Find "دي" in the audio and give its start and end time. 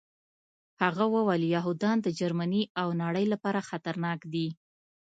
4.33-4.47